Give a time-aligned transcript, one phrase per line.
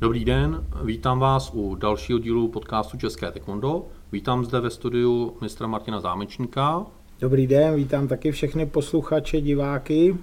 [0.00, 3.86] Dobrý den, vítám vás u dalšího dílu podcastu České taekwondo.
[4.12, 6.86] Vítám zde ve studiu mistra Martina Zámečníka.
[7.20, 10.16] Dobrý den, vítám taky všechny posluchače, diváky.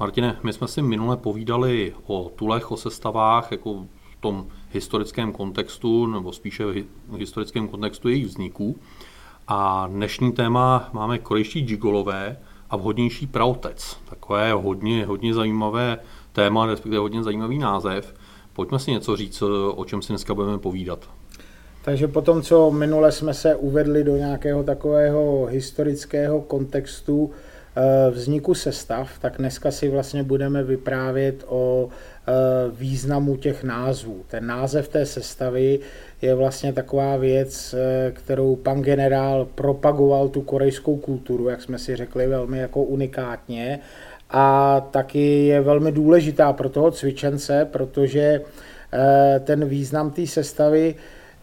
[0.00, 6.06] Martine, my jsme si minule povídali o tulech, o sestavách, jako v tom historickém kontextu,
[6.06, 6.64] nebo spíše
[7.08, 8.76] v historickém kontextu jejich vzniků.
[9.48, 12.36] A dnešní téma máme korejští gigolové
[12.70, 13.96] a vhodnější praotec.
[14.10, 15.98] Takové hodně, hodně zajímavé
[16.32, 18.14] téma, respektive hodně zajímavý název.
[18.52, 19.42] Pojďme si něco říct,
[19.74, 21.08] o čem si dneska budeme povídat.
[21.84, 27.30] Takže po tom, co minule jsme se uvedli do nějakého takového historického kontextu
[27.76, 32.32] eh, vzniku sestav, tak dneska si vlastně budeme vyprávět o eh,
[32.70, 34.24] významu těch názvů.
[34.28, 35.80] Ten název té sestavy
[36.22, 41.96] je vlastně taková věc, eh, kterou pan generál propagoval tu korejskou kulturu, jak jsme si
[41.96, 43.80] řekli, velmi jako unikátně
[44.32, 48.40] a taky je velmi důležitá pro toho cvičence, protože
[48.92, 50.94] eh, ten význam té sestavy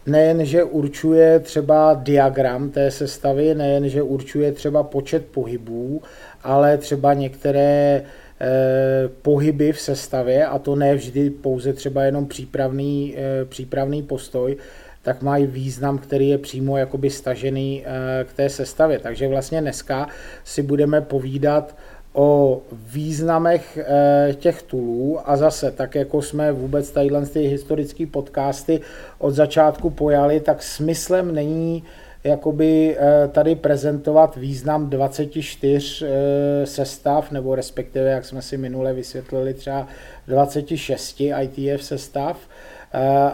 [0.06, 6.02] nejen, že určuje třeba diagram té sestavy, nejen, že určuje třeba počet pohybů,
[6.44, 8.02] ale třeba některé
[8.40, 14.56] eh, pohyby v sestavě, a to ne vždy pouze třeba jenom přípravný, eh, přípravný postoj,
[15.02, 17.84] tak mají význam, který je přímo jakoby stažený
[18.24, 18.98] k té sestavě.
[18.98, 20.08] Takže vlastně dneska
[20.44, 21.74] si budeme povídat
[22.12, 25.18] o významech eh, těch tulů.
[25.24, 28.80] A zase, tak jako jsme vůbec tadyhle ty historické podcasty
[29.18, 31.84] od začátku pojali, tak smyslem není
[32.24, 39.54] jakoby eh, tady prezentovat význam 24 eh, sestav, nebo respektive, jak jsme si minule vysvětlili,
[39.54, 39.86] třeba
[40.26, 42.36] 26 ITF sestav,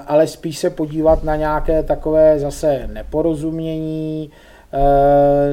[0.06, 4.30] ale spíš se podívat na nějaké takové zase neporozumění,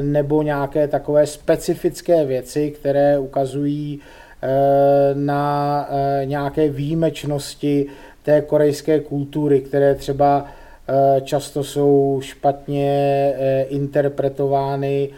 [0.01, 3.99] nebo nějaké takové specifické věci, které ukazují
[4.41, 4.47] eh,
[5.13, 7.85] na eh, nějaké výjimečnosti
[8.23, 10.45] té korejské kultury, které třeba
[11.21, 13.33] často jsou špatně
[13.69, 15.09] interpretovány,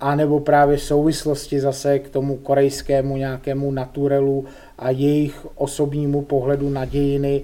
[0.00, 4.44] anebo právě souvislosti zase k tomu korejskému nějakému naturelu
[4.78, 7.42] a jejich osobnímu pohledu na dějiny,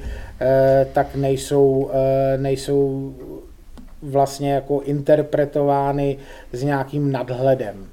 [0.92, 1.90] tak nejsou,
[2.36, 3.14] nejsou
[4.02, 6.18] vlastně jako interpretovány
[6.52, 7.86] s nějakým nadhledem.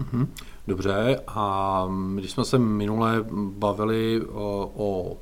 [0.00, 0.34] Mhm.
[0.66, 3.24] Dobře, a když jsme se minule
[3.58, 5.16] bavili o, o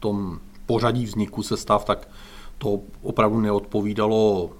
[0.00, 2.08] tom pořadí vzniku sestav, tak
[2.58, 4.50] to opravdu neodpovídalo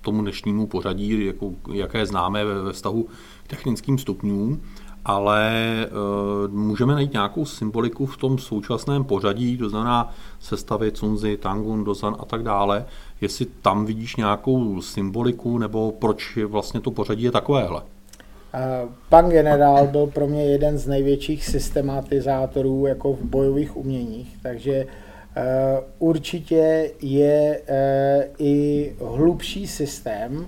[0.00, 3.08] tomu dnešnímu pořadí, jako, jaké známe ve, ve vztahu
[3.44, 4.62] k technickým stupňům,
[5.04, 5.88] ale e,
[6.48, 12.24] můžeme najít nějakou symboliku v tom současném pořadí, to znamená sestavy Cunzi, Tangun, Dozan a
[12.24, 12.84] tak dále,
[13.20, 17.82] jestli tam vidíš nějakou symboliku, nebo proč vlastně to pořadí je takovéhle.
[19.08, 24.86] Pan generál byl pro mě jeden z největších systematizátorů jako v bojových uměních, takže e,
[25.98, 27.60] určitě je
[28.38, 30.46] i hlubší systém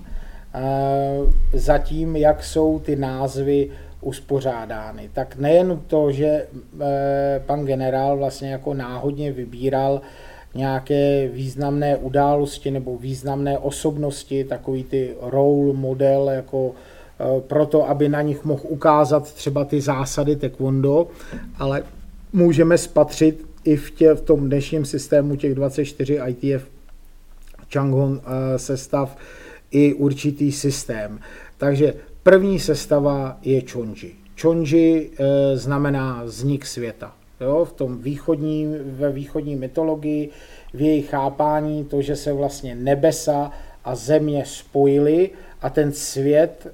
[0.53, 5.09] e, za tím, jak jsou ty názvy uspořádány.
[5.13, 6.47] Tak nejen to, že
[7.45, 10.01] pan generál vlastně jako náhodně vybíral
[10.55, 18.21] nějaké významné události nebo významné osobnosti, takový ty role model, jako e, proto, aby na
[18.21, 21.07] nich mohl ukázat třeba ty zásady taekwondo,
[21.57, 21.83] ale
[22.33, 26.67] můžeme spatřit i v, tě, v tom dnešním systému těch 24 ITF
[27.73, 29.17] Changhon e, sestav
[29.71, 31.19] i určitý systém.
[31.57, 31.93] Takže
[32.23, 34.15] první sestava je Chonji.
[34.41, 40.29] Chonji e, znamená vznik světa jo, v tom východní, ve východní mytologii,
[40.73, 43.51] v její chápání, to, že se vlastně nebesa
[43.83, 45.29] a země spojily
[45.61, 46.71] a ten svět e,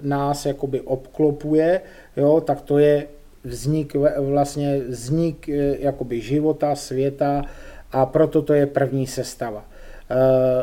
[0.00, 1.80] nás jakoby obklopuje,
[2.16, 3.06] jo, tak to je
[3.44, 7.44] vznik, vlastně vznik e, jakoby života, světa
[7.92, 9.64] a proto to je první sestava.
[10.10, 10.16] E,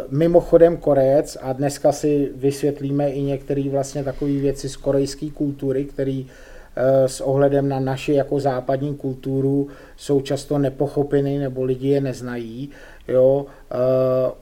[0.09, 6.28] mimochodem Korejec, a dneska si vysvětlíme i některé vlastně takové věci z korejské kultury, který
[6.75, 12.70] Eh, s ohledem na naši jako západní kulturu jsou často nepochopeny nebo lidi je neznají.
[13.08, 13.46] Jo.
[13.72, 13.76] Eh,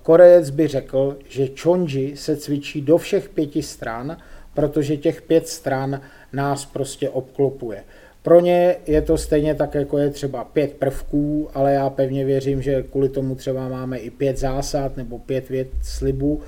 [0.03, 4.17] Korejec by řekl, že čonji se cvičí do všech pěti stran,
[4.53, 6.01] protože těch pět stran
[6.33, 7.83] nás prostě obklopuje.
[8.23, 12.61] Pro ně je to stejně tak, jako je třeba pět prvků, ale já pevně věřím,
[12.61, 16.41] že kvůli tomu třeba máme i pět zásad nebo pět vět slibů,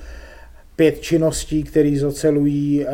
[0.76, 2.92] pět činností, které zocelují uh,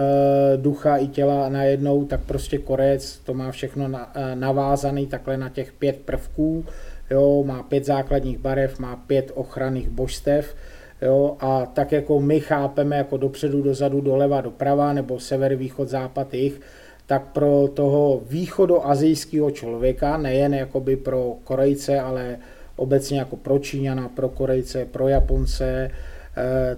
[0.55, 5.49] ducha i těla najednou, tak prostě Korec to má všechno na, uh, navázaný takhle na
[5.49, 6.65] těch pět prvků,
[7.11, 10.55] jo, má pět základních barev, má pět ochranných božstev,
[11.01, 16.33] jo, a tak jako my chápeme jako dopředu, dozadu, doleva, doprava, nebo sever, východ, západ,
[16.33, 16.61] jich,
[17.07, 22.37] tak pro toho východoazijského člověka, nejen jakoby pro Korejce, ale
[22.75, 25.91] obecně jako pro Číňana, pro Korejce, pro Japonce,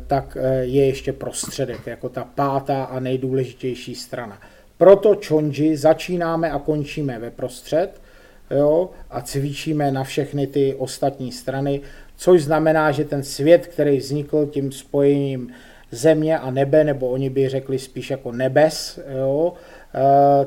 [0.07, 4.41] tak je ještě prostředek, jako ta pátá a nejdůležitější strana.
[4.77, 8.01] Proto Chonji začínáme a končíme ve prostřed
[8.51, 11.81] jo, a cvičíme na všechny ty ostatní strany,
[12.17, 15.53] což znamená, že ten svět, který vznikl tím spojením
[15.91, 19.68] země a nebe, nebo oni by řekli spíš jako nebes, jo, eh,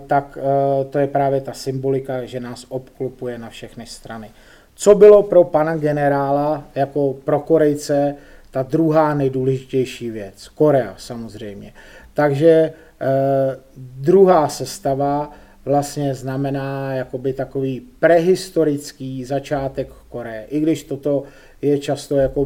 [0.06, 4.30] tak eh, to je právě ta symbolika, že nás obklopuje na všechny strany.
[4.74, 8.14] Co bylo pro pana generála jako pro Korejce
[8.50, 10.48] ta druhá nejdůležitější věc?
[10.48, 11.72] Korea samozřejmě.
[12.14, 15.32] Takže eh, druhá sestava
[15.64, 20.44] vlastně znamená jakoby takový prehistorický začátek Koreje.
[20.48, 21.22] I když toto
[21.62, 22.44] je často jako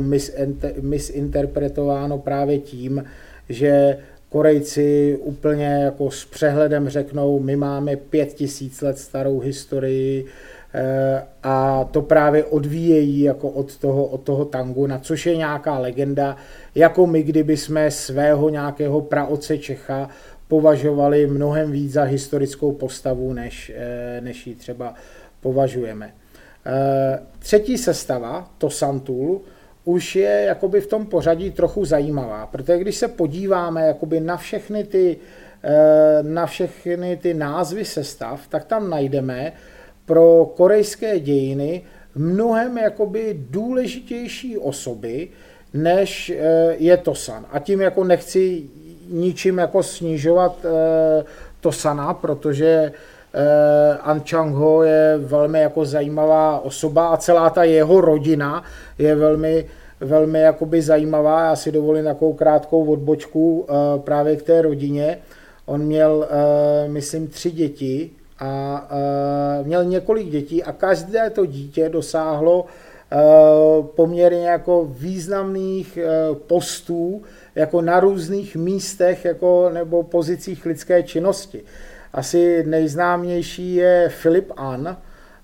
[0.81, 3.05] misinterpretováno právě tím,
[3.49, 3.99] že
[4.37, 10.27] Korejci úplně jako s přehledem řeknou, my máme pět tisíc let starou historii
[10.75, 15.79] eh, a to právě odvíjejí jako od toho, od toho tangu, na což je nějaká
[15.79, 16.37] legenda,
[16.75, 20.09] jako my, kdyby jsme svého nějakého praoce Čecha
[20.49, 24.94] považovali mnohem víc za historickou postavu, než, eh, než ji třeba
[25.41, 26.15] považujeme.
[26.67, 29.41] Eh, třetí sestava, to Santul,
[29.87, 34.85] už je jakoby v tom pořadí trochu zajímavá, protože když se podíváme jakoby na všechny
[34.85, 35.17] ty,
[35.62, 39.53] eh, na všechny ty názvy sestav, tak tam najdeme
[40.05, 41.83] pro korejské dějiny
[42.15, 45.29] mnohem jakoby důležitější osoby,
[45.75, 46.33] než
[46.79, 47.47] je Tosan.
[47.53, 48.62] A tím jako nechci
[49.09, 51.25] ničím jako snižovat eh,
[51.61, 52.93] to Sana, protože
[53.34, 58.64] eh, An Chang-ho je velmi jako zajímavá osoba a celá ta jeho rodina
[58.99, 59.67] je velmi,
[60.00, 61.44] velmi jakoby zajímavá.
[61.44, 65.19] Já si dovolím takovou krátkou odbočku eh, právě k té rodině.
[65.67, 66.28] On měl,
[66.87, 68.88] myslím, tři děti a
[69.62, 72.67] měl několik dětí a každé to dítě dosáhlo
[73.96, 75.99] poměrně jako významných
[76.46, 77.23] postů
[77.56, 81.62] jako na různých místech jako, nebo pozicích lidské činnosti.
[82.12, 84.97] Asi nejznámější je Philip An,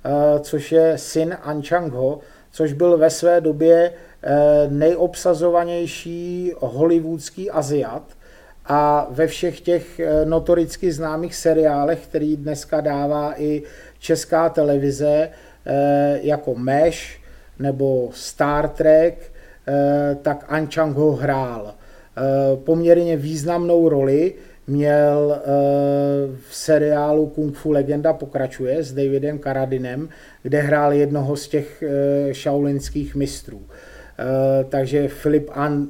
[0.05, 0.11] eh,
[0.41, 2.21] což je syn An Chang-ho,
[2.51, 3.93] což byl ve své době
[4.23, 4.33] eh,
[4.69, 8.03] nejobsazovanější hollywoodský Aziat
[8.67, 13.63] a ve všech těch eh, notoricky známých seriálech, který dneska dává i
[13.99, 15.29] česká televize,
[16.23, 17.19] jako Mesh
[17.59, 19.33] nebo Star Trek,
[20.23, 21.75] tak An Chang-ho hrál.
[22.17, 24.35] Eh, poměrně významnou roli
[24.67, 25.47] měl eh,
[26.49, 30.09] v seriálu Kung Fu Legenda pokračuje s Davidem Karadinem,
[30.43, 33.63] kde hrál jednoho z těch eh, šaulinských mistrů.
[34.69, 35.89] Takže Filip An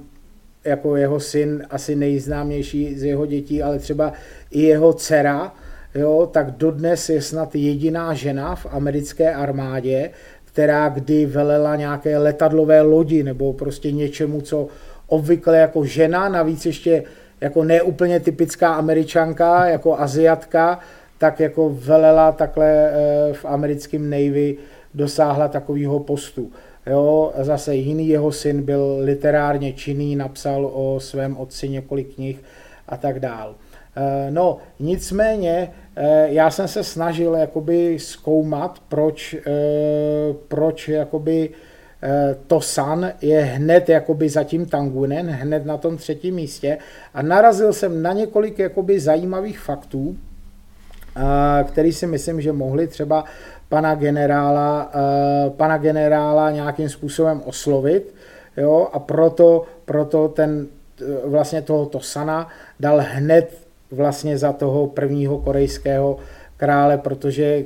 [0.64, 4.12] jako jeho syn asi nejznámější z jeho dětí, ale třeba
[4.50, 5.54] i jeho dcera,
[5.94, 10.10] jo, tak dodnes je snad jediná žena v americké armádě,
[10.44, 14.68] která kdy velela nějaké letadlové lodi nebo prostě něčemu, co
[15.06, 17.04] obvykle jako žena, navíc ještě
[17.42, 20.78] jako neúplně typická američanka, jako aziatka,
[21.18, 24.56] tak jako velela takhle eh, v americkém Navy
[24.94, 26.50] dosáhla takového postu.
[26.86, 32.42] Jo, zase jiný jeho syn byl literárně činný, napsal o svém otci několik knih
[32.88, 33.54] a tak dál.
[33.96, 39.36] Eh, no, nicméně eh, já jsem se snažil jakoby zkoumat, proč,
[40.48, 41.50] proč jakoby
[42.46, 46.78] to San je hned jakoby za tím Tangunen, hned na tom třetím místě.
[47.14, 50.16] A narazil jsem na několik jakoby zajímavých faktů,
[51.16, 53.24] eh, který si myslím, že mohli třeba
[53.68, 58.14] pana generála, eh, pana generála nějakým způsobem oslovit,
[58.56, 60.66] jo, a proto, proto ten
[61.24, 62.48] vlastně tohoto Sana
[62.80, 63.58] dal hned
[63.90, 66.18] vlastně za toho prvního korejského
[66.56, 67.64] krále, protože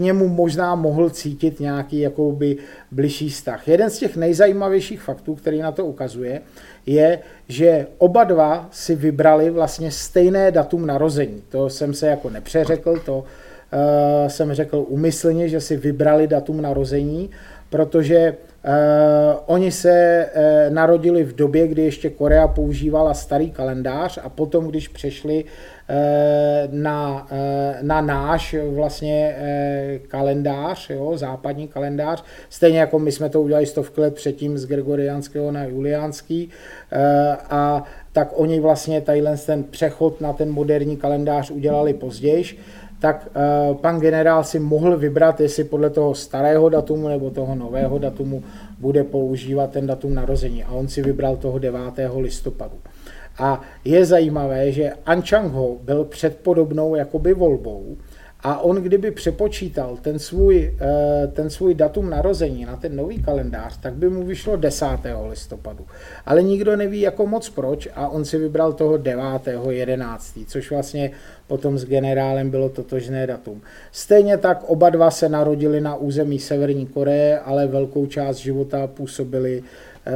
[0.00, 2.56] němu možná mohl cítit nějaký jakoby
[2.90, 3.68] bližší vztah.
[3.68, 6.40] Jeden z těch nejzajímavějších faktů, který na to ukazuje,
[6.86, 7.18] je,
[7.48, 11.42] že oba dva si vybrali vlastně stejné datum narození.
[11.48, 13.24] To jsem se jako nepřeřekl, to uh,
[14.28, 17.30] jsem řekl umyslně, že si vybrali datum narození,
[17.70, 18.34] protože
[19.46, 24.88] oni se uh, narodili v době, kdy ještě Korea používala starý kalendář a potom, když
[24.88, 25.50] přešli uh,
[26.70, 27.28] na,
[27.82, 29.36] na náš vlastně
[30.08, 35.52] kalendář, jo, západní kalendář, stejně jako my jsme to udělali stovky let předtím z gregoriánského
[35.52, 36.50] na juliánský
[37.50, 42.44] a tak oni vlastně tadyhle ten přechod na ten moderní kalendář udělali později,
[43.02, 47.98] tak uh, pan generál si mohl vybrat, jestli podle toho starého datumu nebo toho nového
[47.98, 48.42] datumu
[48.78, 50.64] bude používat ten datum narození.
[50.64, 51.80] A on si vybral toho 9.
[52.16, 52.78] listopadu.
[53.38, 57.96] A je zajímavé, že An Chang-ho byl před podobnou jakoby volbou
[58.42, 63.76] A on kdyby přepočítal ten svůj, eh, ten svůj datum narození na ten nový kalendář,
[63.76, 65.26] tak by mu vyšlo 10.
[65.28, 65.86] listopadu.
[66.26, 69.70] Ale nikdo neví jako moc proč a on si vybral toho 9.
[69.70, 70.44] 11.
[70.46, 71.10] což vlastně
[71.46, 73.60] potom s generálem bylo totožné datum.
[73.92, 79.62] Stejně tak oba dva se narodili na území Severní Koreje, ale velkou část života působili
[80.06, 80.12] eh,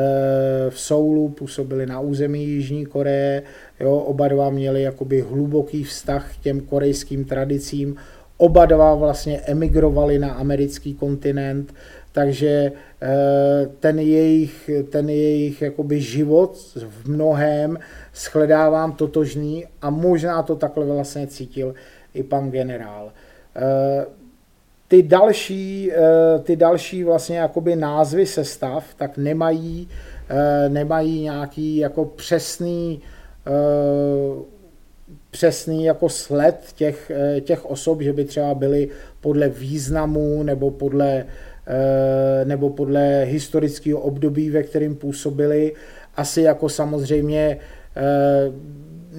[0.71, 3.42] v Soulu, působili na území Jižní Koreje,
[3.80, 7.97] jo, oba dva měli jakoby hluboký vztah k těm korejským tradicím,
[8.38, 11.74] Oba dva vlastně emigrovali na americký kontinent,
[12.12, 16.56] takže eh, ten jejich, ten jejich jakoby život
[16.88, 17.78] v mnohem
[18.14, 21.74] shledávám totožný a možná to takhle vlastně cítil
[22.14, 23.12] i pan generál.
[23.56, 24.06] Eh,
[24.88, 29.88] ty další, eh, ty další vlastně jakoby názvy sestav tak nemají,
[30.68, 33.02] nemají nějaký jako přesný
[35.36, 38.88] přesný jako sled těch, eh, těch osob, že by třeba byly
[39.20, 41.26] podle významu nebo podle,
[41.66, 45.74] eh, nebo podle historického období, ve kterým působili.
[46.16, 47.58] Asi jako samozřejmě
[47.96, 48.52] eh,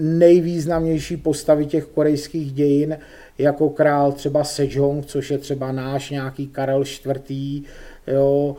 [0.01, 2.97] nejvýznamnější postavy těch korejských dějin,
[3.37, 7.63] jako král třeba Sejong, což je třeba náš nějaký Karel IV.,
[8.07, 8.55] jo,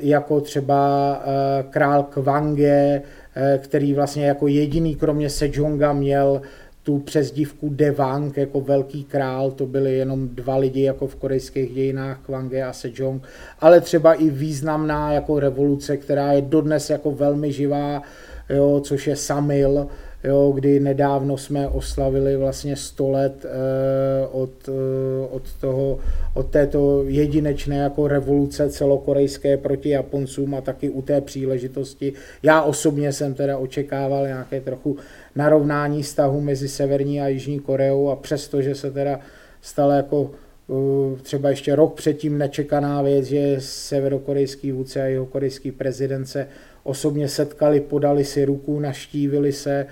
[0.00, 1.22] jako třeba
[1.70, 3.02] král Kwange,
[3.34, 6.42] Eh, který vlastně jako jediný kromě Sejonga měl
[6.82, 12.18] tu přezdívku Devang jako velký král, to byly jenom dva lidi jako v korejských dějinách,
[12.18, 13.22] Kwange a Sejong,
[13.60, 18.02] ale třeba i významná jako revoluce, která je dodnes jako velmi živá,
[18.50, 19.86] jo, což je Samil,
[20.24, 25.98] jo, kdy nedávno jsme oslavili vlastně 100 let eh, od, eh, od, toho,
[26.34, 32.12] od této jedinečné jako revoluce celokorejské proti Japoncům a taky u té příležitosti.
[32.42, 34.96] Já osobně jsem teda očekával nějaké trochu
[35.36, 39.20] narovnání vztahu mezi Severní a Jižní Koreou a přesto, že se teda
[39.60, 40.30] stala jako
[40.70, 46.46] eh, třeba ještě rok předtím nečekaná věc, že severokorejský vůdce a jeho korejský prezident se
[46.84, 49.86] osobně setkali, podali si ruku, naštívili se,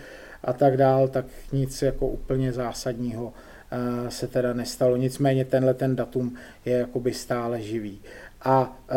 [0.45, 3.33] a tak dál, tak nic jako úplně zásadního
[3.73, 4.97] eh, se teda nestalo.
[4.97, 8.01] Nicméně tenhle ten datum je jakoby stále živý.
[8.45, 8.97] A e,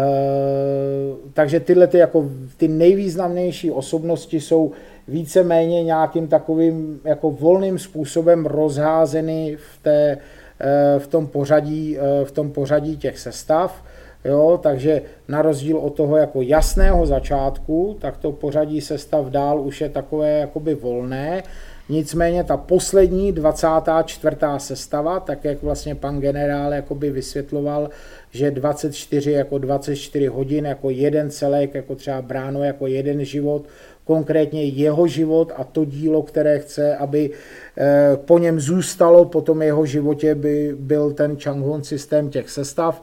[1.34, 4.72] takže tyhle ty, jako, ty nejvýznamnější osobnosti jsou
[5.08, 10.18] víceméně nějakým takovým jako volným způsobem rozházeny v, té,
[10.60, 13.84] e, v, tom, pořadí, e, v tom pořadí těch sestav.
[14.26, 19.82] Jo, takže na rozdíl od toho jako jasného začátku, tak to pořadí sestav dál už
[19.82, 21.44] je takové jakoby volné.
[21.90, 24.36] Nicméně ta poslední 24.
[24.58, 27.90] sestava, tak jak vlastně pan generál jakoby vysvětloval,
[28.32, 33.66] že 24 jako 24 hodin, jako jeden celek, jako třeba bráno jako jeden život,
[34.06, 37.30] konkrétně jeho život a to dílo, které chce, aby
[37.78, 43.02] eh, po něm zůstalo, po tom jeho životě by byl ten Changhon systém těch sestav,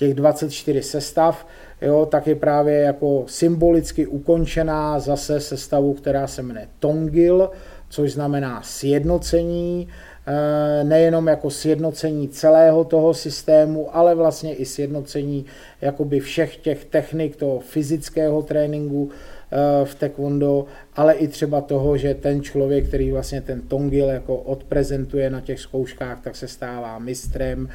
[0.00, 1.46] těch 24 sestav,
[1.82, 7.50] jo, tak je právě jako symbolicky ukončená zase sestavu, která se jmenuje Tongil,
[7.88, 9.88] což znamená sjednocení,
[10.26, 15.44] eh, nejenom jako sjednocení celého toho systému, ale vlastně i sjednocení
[15.80, 20.64] jakoby všech těch technik toho fyzického tréninku eh, v taekwondo,
[20.96, 25.60] ale i třeba toho, že ten člověk, který vlastně ten tongil jako odprezentuje na těch
[25.60, 27.68] zkouškách, tak se stává mistrem,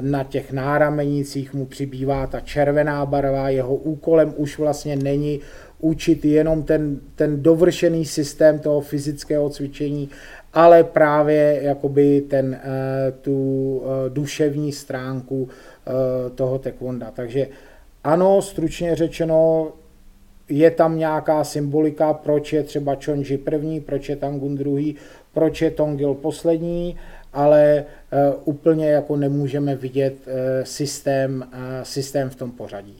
[0.00, 5.40] na těch náramenicích mu přibývá ta červená barva, jeho úkolem už vlastně není
[5.80, 10.08] učit jenom ten, ten dovršený systém toho fyzického cvičení,
[10.52, 15.48] ale právě jakoby ten, eh, tu eh, duševní stránku
[16.34, 17.10] toho taekwonda.
[17.10, 17.48] Takže
[18.04, 19.72] ano, stručně řečeno,
[20.48, 24.96] je tam nějaká symbolika, proč je třeba Chonji první, proč je Tangun druhý,
[25.32, 26.96] proč je Tongil poslední,
[27.32, 27.84] ale eh,
[28.44, 32.96] úplně jako nemůžeme vidět eh, systém, eh, systém v tom pořadí.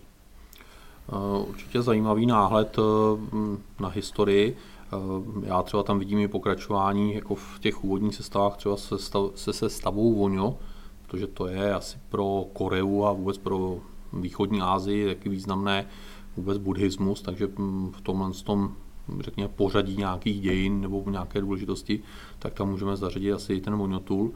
[1.48, 2.76] Určitě zajímavý náhled
[3.80, 4.56] na historii.
[5.44, 9.52] Já třeba tam vidím i pokračování jako v těch úvodních sestavách třeba se, stav, se
[9.52, 10.58] sestavou Voňo,
[11.06, 13.78] protože to je asi pro Koreu a vůbec pro
[14.12, 15.86] východní Asii taky významné
[16.36, 18.74] vůbec buddhismus, takže hm, v tomhle tom
[19.20, 22.02] řekněme, pořadí nějakých dějin nebo nějaké důležitosti,
[22.38, 24.32] tak tam můžeme zařadit asi ten monotul.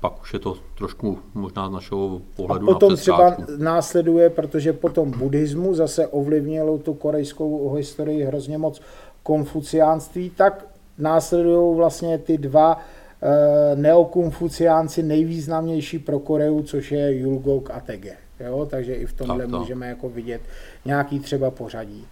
[0.00, 4.72] Pak už je to trošku možná z našeho pohledu A potom na třeba následuje, protože
[4.72, 8.80] potom buddhismu zase ovlivnilo tu korejskou historii hrozně moc
[9.22, 10.66] konfuciánství, tak
[10.98, 12.80] následují vlastně ty dva
[13.22, 18.16] e, neokonfuciánci nejvýznamnější pro Koreu, což je Julgok a Tege.
[18.40, 18.66] Jo?
[18.70, 19.58] Takže i v tomhle tak to.
[19.58, 20.40] můžeme jako vidět
[20.84, 22.06] nějaký třeba pořadí.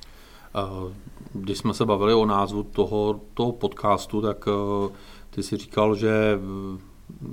[1.34, 4.92] Když jsme se bavili o názvu toho, toho podcastu, tak eh,
[5.30, 6.38] ty si říkal, že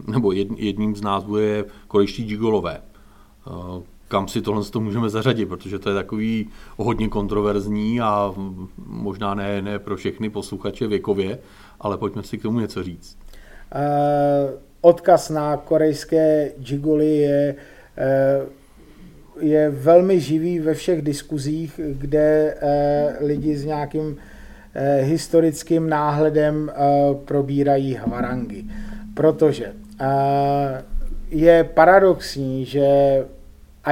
[0.07, 2.81] nebo jedním z názvů je korejští gigolové.
[4.07, 8.33] Kam si tohle to můžeme zařadit, protože to je takový hodně kontroverzní a
[8.85, 11.39] možná ne, ne pro všechny posluchače věkově,
[11.79, 13.17] ale pojďme si k tomu něco říct.
[14.81, 17.55] Odkaz na korejské gigoly je
[19.41, 24.17] je velmi živý ve všech diskuzích, kde eh, lidi s nějakým
[24.73, 26.75] eh, historickým náhledem eh,
[27.25, 28.65] probírají hvarangy.
[29.13, 29.73] Protože
[31.29, 32.85] je paradoxní, že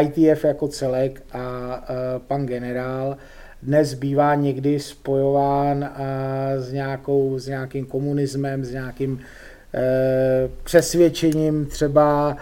[0.01, 1.83] ITF jako celek a
[2.27, 3.17] pan generál
[3.63, 5.89] dnes bývá někdy spojován
[6.57, 9.19] s, nějakou, s nějakým komunismem, s nějakým
[10.63, 12.37] přesvědčením třeba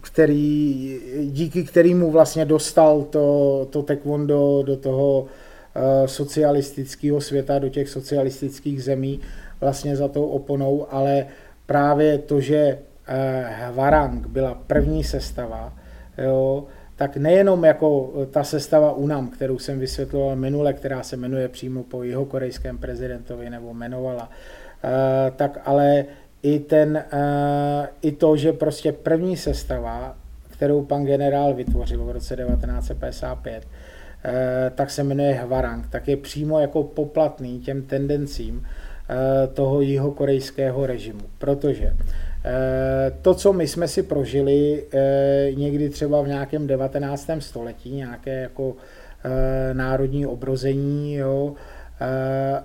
[0.00, 5.26] který, díky kterému vlastně dostal to, to taekwondo do toho
[5.74, 9.20] eh, socialistického světa, do těch socialistických zemí
[9.60, 11.26] vlastně za tou oponou, ale
[11.66, 15.72] právě to, že eh, Hvarang byla první sestava,
[16.18, 16.64] jo,
[16.96, 22.02] tak nejenom jako ta sestava UNAM, kterou jsem vysvětloval minule, která se jmenuje přímo po
[22.02, 24.30] jeho korejském prezidentovi nebo jmenovala,
[25.36, 26.04] tak ale
[26.42, 30.16] i, ten, uh, i to, že prostě první sestava,
[30.50, 33.70] kterou pan generál vytvořil v roce 1955, uh,
[34.24, 38.64] eh, tak se jmenuje Hvarang, tak je přímo jako poplatný těm tendencím uh,
[39.54, 41.20] toho jihokorejského režimu.
[41.38, 41.92] Protože
[43.22, 44.84] to, co my jsme si prožili
[45.54, 47.30] někdy třeba v nějakém 19.
[47.38, 48.76] století, nějaké jako
[49.72, 51.54] národní obrození jo,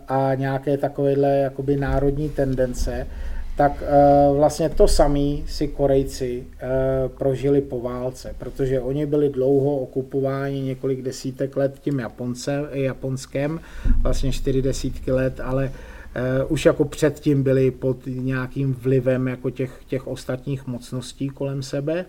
[0.08, 3.08] a nějaké takovéhle jakoby národní tendence,
[3.56, 9.78] tak uh, vlastně to samé si Korejci uh, prožili po válce, protože oni byli dlouho
[9.78, 13.60] okupováni několik desítek let tím Japonce, Japonskem,
[14.02, 19.80] vlastně čtyři desítky let, ale uh, už jako předtím byli pod nějakým vlivem jako těch,
[19.88, 22.06] těch ostatních mocností kolem sebe.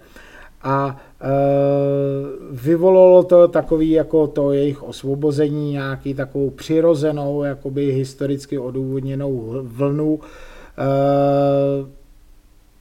[0.63, 1.29] A e,
[2.53, 10.56] vyvolalo to takový jako to jejich osvobození, nějaký takovou přirozenou, jakoby historicky odůvodněnou vlnu Eh,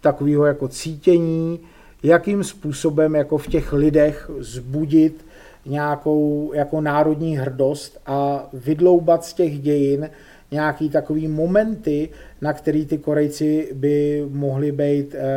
[0.01, 1.59] takového jako cítění,
[2.03, 5.25] jakým způsobem jako v těch lidech zbudit
[5.65, 10.09] nějakou jako národní hrdost a vydloubat z těch dějin
[10.51, 12.09] nějaký takový momenty,
[12.41, 15.27] na který ty Korejci by mohli být e,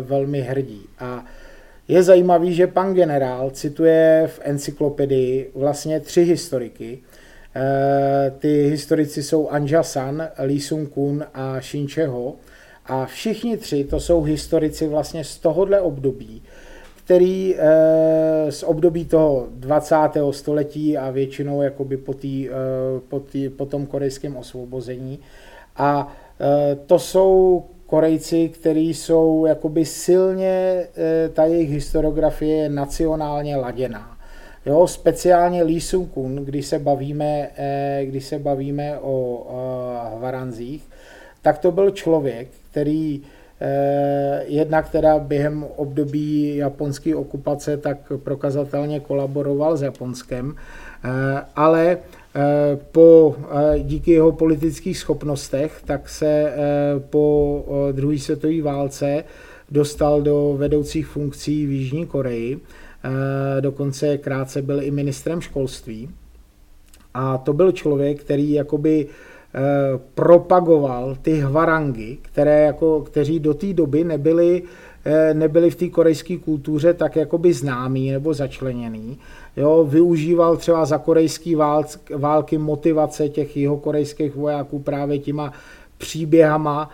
[0.00, 0.82] velmi hrdí.
[0.98, 1.24] A
[1.88, 7.07] je zajímavý, že pan generál cituje v encyklopedii vlastně tři historiky, Eh,
[8.38, 12.34] ty historici jsou Anja San, Lee Sung Kun a Shin Cheho.
[12.86, 16.42] A všichni tři to jsou historici vlastně z tohohle období,
[17.04, 19.96] který eh, z období toho 20.
[20.30, 22.52] století a většinou jakoby po, tý, eh,
[23.08, 25.18] po, tý, po tom korejském osvobození.
[25.76, 26.16] A
[26.86, 30.86] to jsou Korejci, kteří jsou jakoby silně,
[31.32, 34.17] ta jejich historiografie je nacionálně laděná.
[34.68, 39.46] Jo, speciálně Lee Sung Kun, když se bavíme, eh, když se bavíme o
[40.18, 40.86] Hvaranzích,
[41.42, 43.22] tak to byl člověk, který
[43.60, 51.08] eh, jednak teda během období japonské okupace tak prokazatelně kolaboroval s Japonskem, eh,
[51.56, 51.98] ale
[52.92, 53.36] po,
[53.78, 56.52] díky jeho politických schopnostech, tak se
[57.10, 59.24] po druhé světové válce
[59.70, 62.56] dostal do vedoucích funkcí v Jižní Koreji.
[62.56, 62.87] Eh,
[63.60, 66.10] dokonce krátce byl i ministrem školství.
[67.14, 69.60] A to byl člověk, který jakoby eh,
[70.14, 74.62] propagoval ty hvarangy, které jako, kteří do té doby nebyli,
[75.04, 79.18] eh, nebyli v té korejské kultuře tak jakoby známý nebo začleněný.
[79.56, 81.56] Jo, využíval třeba za korejský
[82.16, 85.52] války motivace těch jeho korejských vojáků právě těma
[85.98, 86.90] příběhama,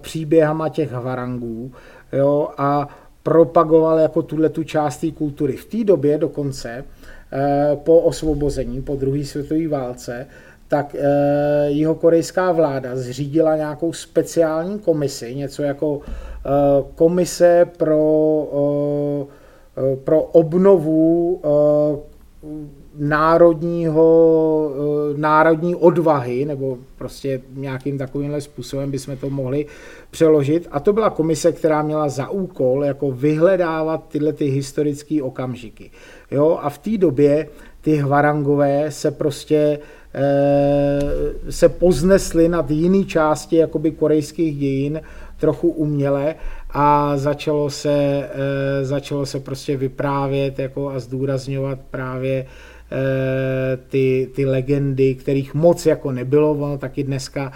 [0.00, 1.72] příběhama těch hvarangů.
[2.12, 2.88] Jo, a
[3.24, 5.56] propagoval jako tuhle tu část té kultury.
[5.56, 6.84] V té době dokonce
[7.32, 10.26] eh, po osvobození, po druhé světové válce,
[10.68, 16.48] tak eh, jeho korejská vláda zřídila nějakou speciální komisi, něco jako eh,
[16.94, 18.04] komise pro,
[20.04, 21.40] pro obnovu
[22.98, 29.66] národního, eh, národní odvahy, nebo prostě nějakým takovýmhle způsobem bychom to mohli
[30.10, 30.68] přeložit.
[30.70, 35.90] A to byla komise, která měla za úkol jako vyhledávat tyhle ty historické okamžiky.
[36.30, 36.58] Jo?
[36.62, 37.48] A v té době
[37.80, 39.78] ty hvarangové se prostě
[40.14, 45.00] e, se poznesly nad jiný části jakoby korejských dějin
[45.40, 46.34] trochu uměle
[46.70, 52.48] a začalo se, e, začalo se prostě vyprávět jako a zdůrazňovat právě Eh,
[53.88, 57.52] ty, ty legendy, kterých moc jako nebylo, ono taky dneska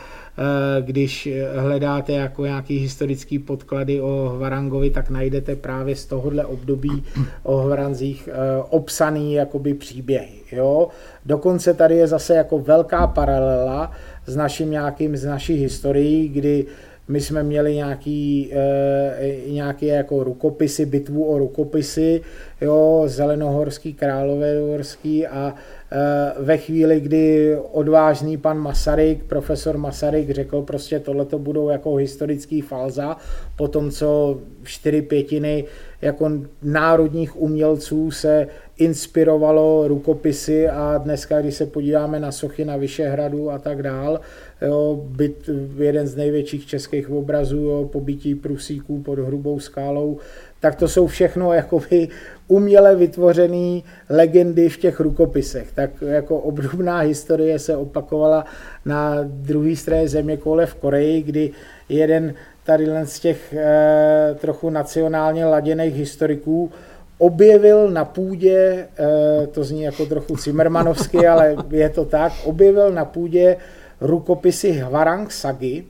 [0.80, 7.04] když hledáte jako nějaký historický podklady o Hvarangovi, tak najdete právě z tohohle období
[7.42, 8.28] o Hvaranzích
[8.70, 10.38] obsaný jakoby příběhy.
[10.52, 10.88] Jo?
[11.26, 13.92] Dokonce tady je zase jako velká paralela
[14.26, 16.66] s naším nějakým, z naší historií, kdy
[17.08, 22.20] my jsme měli nějaký, e, nějaký jako rukopisy, bitvu o rukopisy,
[22.60, 25.54] jo, zelenohorský, královéhorský a
[25.92, 32.60] e, ve chvíli, kdy odvážný pan Masaryk, profesor Masaryk řekl prostě tohleto budou jako historický
[32.60, 33.16] falza,
[33.56, 35.64] po tom, co čtyři pětiny
[36.02, 36.30] jako
[36.62, 38.46] národních umělců se
[38.78, 44.20] inspirovalo rukopisy a dneska, když se podíváme na sochy na Vyšehradu a tak dál,
[44.62, 50.18] jo, byt, jeden z největších českých obrazů, jo, pobytí Prusíků pod hrubou skálou,
[50.60, 52.08] tak to jsou všechno jakoby
[52.48, 55.72] uměle vytvořené legendy v těch rukopisech.
[55.74, 58.44] Tak jako obdobná historie se opakovala
[58.84, 61.50] na druhé straně země kole v Koreji, kdy
[61.88, 66.70] jeden tady z těch eh, trochu nacionálně laděných historiků
[67.18, 73.04] objevil na půdě, eh, to zní jako trochu Zimmermanovsky, ale je to tak, objevil na
[73.04, 73.56] půdě
[74.00, 75.84] rukopisy Hvarang Sagi,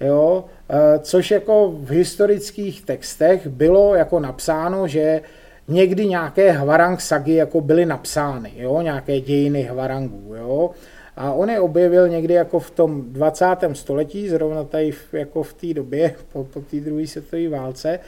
[0.00, 5.20] jo, eh, což jako v historických textech bylo jako napsáno, že
[5.68, 10.70] někdy nějaké Hvarang Sagi jako byly napsány, jo, nějaké dějiny Hvarangů, jo,
[11.16, 13.56] a on je objevil někdy jako v tom 20.
[13.72, 17.98] století, zrovna tady jako v té době, po, po té druhé světové válce,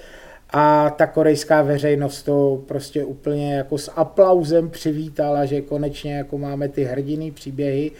[0.52, 6.68] a ta korejská veřejnost to prostě úplně jako s aplauzem přivítala, že konečně jako máme
[6.68, 7.90] ty hrdinný příběhy.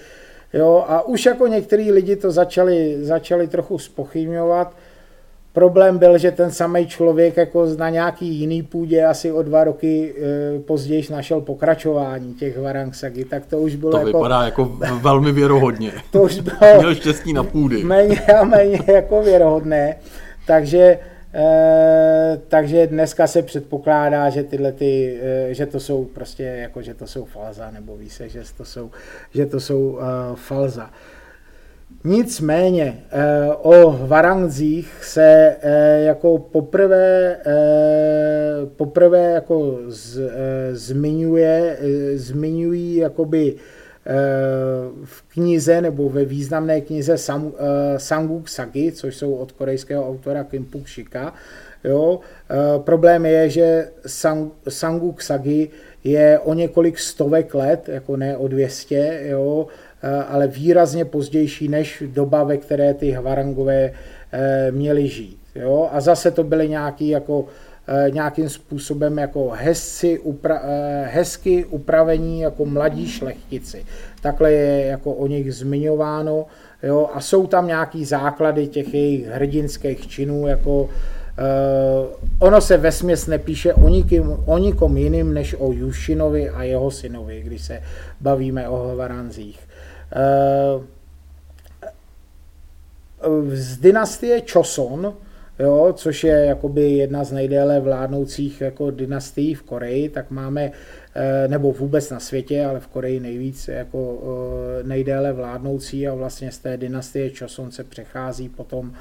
[0.52, 4.76] Jo, a už jako některý lidi to začali, začali trochu spochybňovat.
[5.52, 10.14] Problém byl, že ten samý člověk jako na nějaký jiný půdě asi o dva roky
[10.56, 14.06] e, později našel pokračování těch Varangsagy, tak to už bylo to jako...
[14.06, 14.64] vypadá jako
[15.00, 15.92] velmi věrohodně.
[16.10, 16.56] to už bylo...
[16.78, 17.84] Měl štěstí na půdy.
[17.84, 19.96] Méně a méně jako věrohodné.
[20.46, 20.98] Takže
[21.34, 26.94] E, takže dneska se předpokládá, že tyhle ty, e, že to jsou prostě jako, že
[26.94, 28.90] to jsou falza, nebo ví se, že to jsou,
[29.34, 30.02] že to jsou e,
[30.36, 30.90] falza.
[32.04, 40.30] Nicméně e, o Varangzích se e, jako poprvé, e, poprvé jako z, e,
[40.72, 43.54] zmiňuje, e, zmiňují jakoby
[45.04, 50.44] v knize nebo ve významné knize Sam, eh, Sanguk Sagi, což jsou od korejského autora
[50.44, 51.34] Kim Puk Shika.
[51.84, 52.20] Jo.
[52.50, 55.70] Eh, problém je, že Sang, Sanguk Sagi
[56.04, 59.66] je o několik stovek let, jako ne o 200, jo,
[60.02, 63.92] eh, ale výrazně pozdější než doba, ve které ty Hvarangové
[64.70, 65.38] měli žít.
[65.54, 65.88] Jo.
[65.92, 67.71] A zase to byly nějaký jako Eh,
[68.12, 73.84] nějakým způsobem jako hezci, upra, eh, hezky upravení jako mladí šlechtici.
[74.20, 76.46] Takhle je jako o nich zmiňováno
[76.82, 80.88] jo, a jsou tam nějaký základy těch jejich hrdinských činů, jako
[81.32, 86.90] Uh, ono se vesměs nepíše o, nikým, o nikom jiným než o Jušinovi a jeho
[86.90, 87.82] synovi, když se
[88.20, 89.60] bavíme o Hovaranzích.
[90.76, 90.84] Uh,
[93.52, 95.14] z dynastie Choson
[95.58, 100.72] jo, což je jakoby jedna z nejdéle vládnoucích jako dynastií v Koreji, tak máme,
[101.14, 106.52] eh, nebo vůbec na světě, ale v Koreji nejvíc jako eh, nejdéle vládnoucí a vlastně
[106.52, 108.92] z té dynastie Choson se přechází potom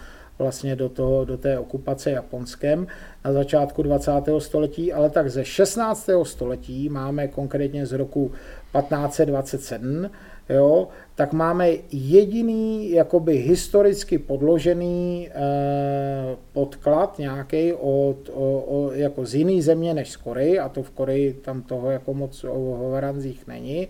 [0.41, 2.87] vlastně do, toho, do té okupace Japonskem
[3.25, 4.11] na začátku 20.
[4.39, 6.09] století, ale tak ze 16.
[6.23, 8.31] století máme konkrétně z roku
[8.79, 10.09] 1527,
[10.49, 19.35] jo, tak máme jediný jakoby historicky podložený eh, podklad nějaký od, o, o, jako z
[19.35, 23.47] jiný země než z Koreji, a to v Koreji tam toho jako moc o Hovaranzích
[23.47, 23.87] není,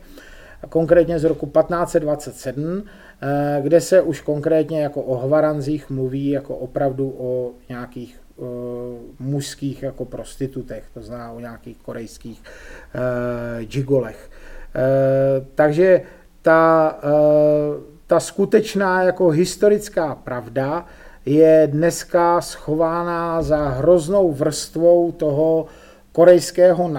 [0.70, 2.84] konkrétně z roku 1527,
[3.22, 8.48] eh, kde se už konkrétně jako o Hvaranzích mluví jako opravdu o nějakých uh,
[9.20, 14.30] mužských jako prostitutech, to znamená o nějakých korejských uh, džigolech.
[14.76, 16.02] Uh, takže
[16.42, 20.86] ta, eh, ta skutečná jako historická pravda
[21.26, 25.66] je dneska schována za hroznou vrstvou toho
[26.12, 26.92] korejského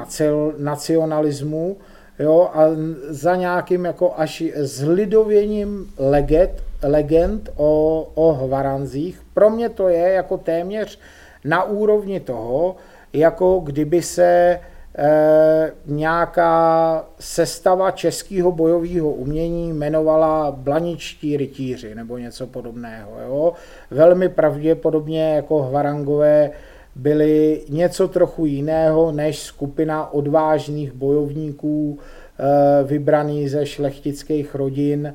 [0.59, 1.77] nacionalismu
[2.19, 2.65] jo, a
[3.09, 6.51] za nějakým jako až zlidověním legend,
[6.83, 9.23] legend o, o Hvaranzích.
[9.35, 10.99] Pro mě to je jako téměř
[11.45, 12.77] na úrovni toho,
[13.13, 14.61] jako kdyby se
[14.99, 23.11] e, nějaká sestava českého bojového umění jmenovala Blaničtí rytíři nebo něco podobného.
[23.27, 23.53] Jo?
[23.91, 26.51] Velmi pravděpodobně jako Hvarangové
[26.95, 35.15] byli něco trochu jiného než skupina odvážných bojovníků e, vybraný ze šlechtických rodin,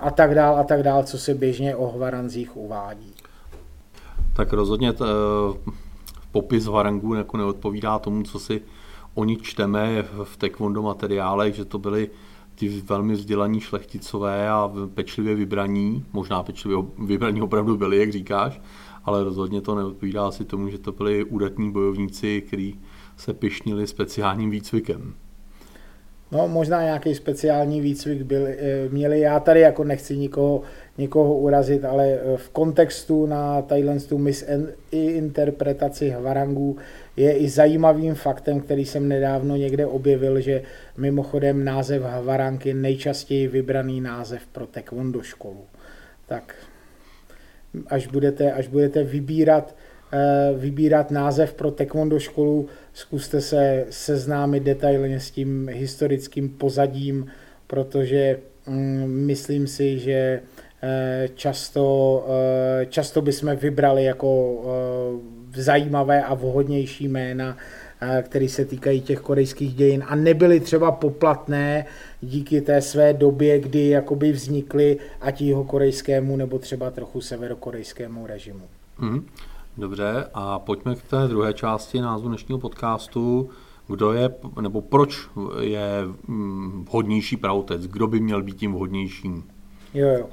[0.00, 3.14] a tak dál a tak dál, co se běžně o Hvaranzích uvádí.
[4.36, 5.04] Tak rozhodně t,
[6.32, 8.62] popis Hvarangů jako neodpovídá tomu, co si
[9.16, 12.10] o nich čteme v taekwondo materiálech, že to byly
[12.54, 18.60] ty velmi vzdělaní šlechticové a pečlivě vybraní, možná pečlivě vybraní opravdu byli, jak říkáš,
[19.04, 22.80] ale rozhodně to neodpovídá asi tomu, že to byli údatní bojovníci, kteří
[23.16, 25.14] se pišnili speciálním výcvikem.
[26.32, 29.20] No, možná nějaký speciální výcvik byl, eh, měli.
[29.20, 30.62] Já tady jako nechci nikoho,
[30.98, 34.44] nikoho urazit, ale eh, v kontextu na Thailandstu mis
[34.90, 36.76] interpretaci Hvarangů
[37.16, 40.62] je i zajímavým faktem, který jsem nedávno někde objevil, že
[40.96, 45.64] mimochodem název Hvarang je nejčastěji vybraný název pro taekwondo školu.
[46.26, 46.54] Tak
[47.86, 49.76] až budete, až budete vybírat,
[50.12, 57.26] eh, vybírat název pro taekwondo školu, zkuste se seznámit detailně s tím historickým pozadím,
[57.66, 60.40] protože mm, myslím si, že
[60.82, 64.62] eh, často, eh, často bychom vybrali jako
[65.56, 67.56] zajímavé a vhodnější jména,
[68.22, 71.86] které se týkají těch korejských dějin a nebyly třeba poplatné
[72.20, 78.64] díky té své době, kdy jakoby vznikly ať jeho korejskému nebo třeba trochu severokorejskému režimu.
[78.98, 79.26] Hmm.
[79.78, 83.50] Dobře, a pojďme k té druhé části názvu dnešního podcastu.
[83.88, 85.28] Kdo je, nebo proč
[85.60, 85.88] je
[86.28, 87.86] mm, vhodnější pravotec?
[87.86, 89.44] Kdo by měl být tím vhodnějším?
[89.94, 90.26] Jo, jo.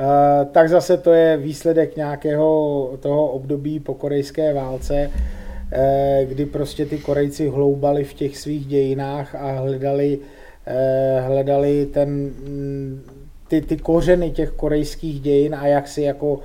[0.00, 0.06] Uh,
[0.52, 6.98] tak zase to je výsledek nějakého toho období po korejské válce, uh, kdy prostě ty
[6.98, 13.02] Korejci hloubali v těch svých dějinách a hledali, uh, hledali ten, mm,
[13.48, 16.38] ty, ty kořeny těch korejských dějin a jak si jako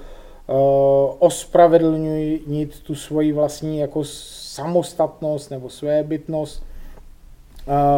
[1.19, 6.63] ospravedlnit tu svoji vlastní jako samostatnost nebo svébytnost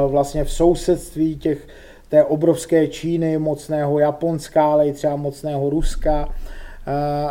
[0.08, 1.68] vlastně v sousedství těch
[2.10, 6.30] té obrovské Číny, mocného Japonska, ale i třeba mocného Ruska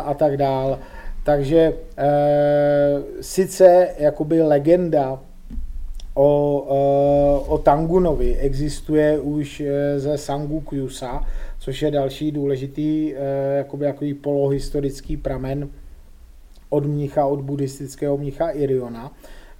[0.05, 0.79] a tak dál.
[1.23, 1.73] Takže e,
[3.21, 5.19] sice jakoby legenda
[6.15, 9.63] o, e, o Tangunovi existuje už
[9.97, 11.25] ze Sangu Kyusa,
[11.59, 13.13] což je další důležitý
[13.57, 15.69] jakoby jakoby polohistorický pramen
[16.69, 19.11] od mnicha, od buddhistického mnicha Iriona,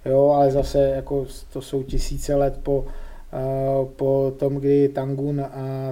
[0.04, 2.84] jo, ale zase jako to jsou tisíce let po,
[3.96, 5.46] po tom, kdy Tangun,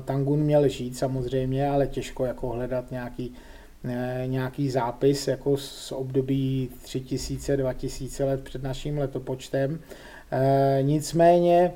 [0.05, 3.33] Tangun měl žít samozřejmě, ale těžko jako hledat nějaký,
[4.27, 9.79] nějaký zápis jako z období 3000, 2000 let před naším letopočtem.
[10.83, 11.73] Nicméně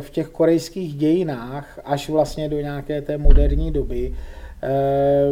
[0.00, 4.14] v těch korejských dějinách, až vlastně do nějaké té moderní doby,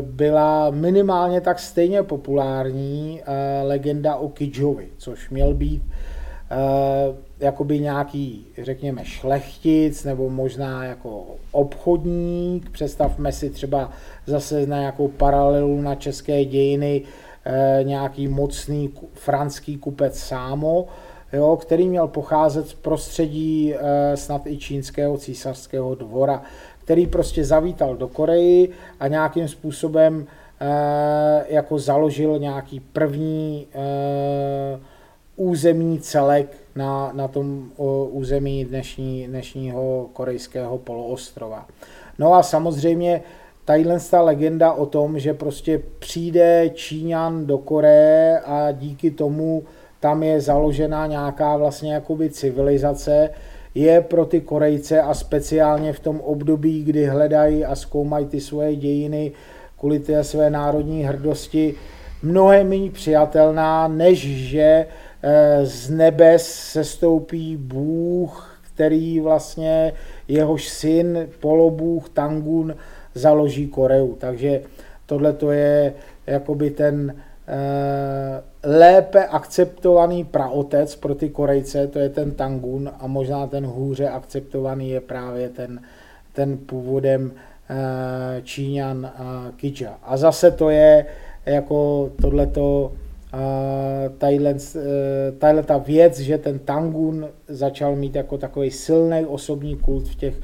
[0.00, 3.20] byla minimálně tak stejně populární
[3.62, 5.82] legenda o Kidžovi, což měl být
[7.40, 12.70] jakoby nějaký, řekněme, šlechtic nebo možná jako obchodník.
[12.70, 13.90] Představme si třeba
[14.26, 17.02] zase na nějakou paralelu na české dějiny
[17.44, 20.86] eh, nějaký mocný franský kupec Sámo,
[21.32, 26.42] jo, který měl pocházet z prostředí eh, snad i čínského císařského dvora,
[26.84, 28.70] který prostě zavítal do Koreji
[29.00, 30.26] a nějakým způsobem
[30.60, 33.66] eh, jako založil nějaký první
[35.36, 37.70] územní celek na, na tom
[38.10, 41.66] území dnešní, dnešního korejského poloostrova.
[42.18, 43.22] No a samozřejmě
[43.64, 49.62] tadyhle ta legenda o tom, že prostě přijde Číňan do Koreje a díky tomu
[50.00, 53.30] tam je založena nějaká vlastně jakoby civilizace,
[53.74, 58.76] je pro ty Korejce a speciálně v tom období, kdy hledají a zkoumají ty svoje
[58.76, 59.32] dějiny
[59.78, 61.74] kvůli té své národní hrdosti,
[62.22, 64.86] mnohem méně přijatelná, než že
[65.62, 69.92] z nebes sestoupí Bůh, který vlastně
[70.28, 72.74] jehož syn, polobůh Tangun,
[73.14, 74.14] založí Koreu.
[74.14, 74.62] Takže
[75.06, 75.94] tohle to je
[76.26, 77.14] jakoby ten
[77.48, 84.08] eh, lépe akceptovaný praotec pro ty Korejce, to je ten Tangun a možná ten hůře
[84.08, 85.80] akceptovaný je právě ten,
[86.32, 87.32] ten původem
[87.70, 89.12] eh, Číňan
[89.56, 89.98] Kidža.
[90.02, 91.06] A zase to je
[91.46, 92.92] jako tohleto
[94.18, 100.08] tadyhle, eh, tadyhle ta věc, že ten Tangun začal mít jako takový silný osobní kult
[100.08, 100.34] v těch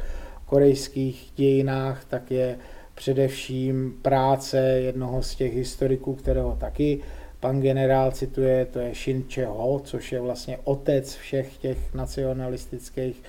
[0.47, 2.57] korejských dějinách, tak je
[2.95, 7.01] především práce jednoho z těch historiků, kterého taky
[7.41, 13.23] pan generál cituje, to je Shin Che-ho, což je vlastně otec všech těch nacionalistických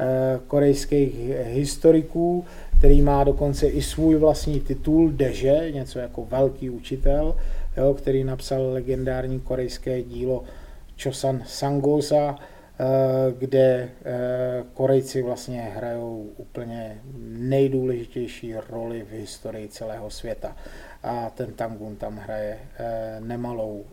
[0.00, 2.44] eh, korejských historiků,
[2.82, 7.36] který má dokonce i svůj vlastní titul Deže, něco jako velký učitel,
[7.76, 10.44] jo, který napsal legendární korejské dílo
[11.02, 12.38] Chosan Sangosa,
[13.38, 13.88] kde
[14.74, 20.56] Korejci vlastně hrajou úplně nejdůležitější roli v historii celého světa.
[21.02, 22.58] A ten Tangun tam hraje
[23.20, 23.84] nemalou,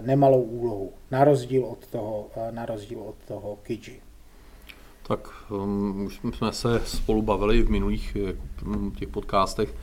[0.00, 4.00] nemalou úlohu, na rozdíl od toho, na rozdíl od toho Kiji.
[5.08, 9.74] Tak um, už jsme se spolu bavili v minulých jako, těch podcastech,